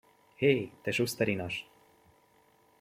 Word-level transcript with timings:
Hé, 0.45 0.49
te 0.87 0.91
suszterinas! 0.99 1.61